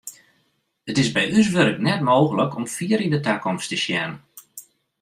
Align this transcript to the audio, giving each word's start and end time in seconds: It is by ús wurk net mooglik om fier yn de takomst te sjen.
It 0.89 0.95
is 1.03 1.13
by 1.15 1.23
ús 1.37 1.49
wurk 1.55 1.77
net 1.87 2.01
mooglik 2.09 2.55
om 2.59 2.65
fier 2.75 3.01
yn 3.05 3.13
de 3.15 3.21
takomst 3.27 3.69
te 3.71 3.77
sjen. 3.85 4.11